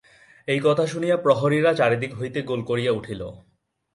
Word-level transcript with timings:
এই 0.47 0.59
কথা 0.63 0.83
শুনিয়া 0.87 1.17
প্রহরীরা 1.17 1.71
চারিদিক 1.73 2.11
হইতে 2.15 2.39
গোল 2.41 2.61
করিয়া 2.63 2.91
উঠিল। 2.91 3.21